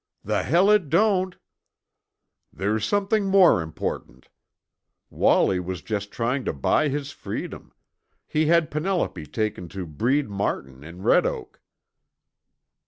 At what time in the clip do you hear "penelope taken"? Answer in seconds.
8.71-9.69